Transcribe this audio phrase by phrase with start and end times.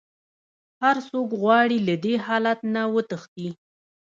[0.83, 3.49] هر څوک غواړي له دې حالت نه وتښتي.